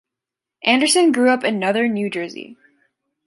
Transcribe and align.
Anderson 0.63 1.11
grew 1.11 1.29
up 1.29 1.43
in 1.43 1.59
northern 1.59 1.93
New 1.93 2.09
Jersey. 2.09 2.57